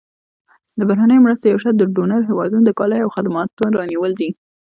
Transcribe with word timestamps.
د 0.77 0.81
بهرنیو 0.89 1.23
مرستو 1.25 1.45
یو 1.51 1.61
شرط 1.63 1.75
د 1.79 1.83
ډونر 1.95 2.21
هېوادونو 2.29 2.63
د 2.65 2.71
کالیو 2.79 3.05
او 3.05 3.13
خدماتو 3.15 3.73
رانیول 3.77 4.11
دي. 4.21 4.29